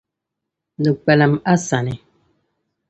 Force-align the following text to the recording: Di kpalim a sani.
Di 0.83 0.89
kpalim 1.01 1.33
a 1.51 1.53
sani. 1.67 1.95